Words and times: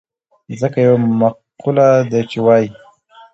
ځکه 0.61 0.77
يوه 0.87 0.99
مقوله 1.19 1.87
ده 2.11 2.19
چې 2.31 2.37
وايي. 2.45 2.67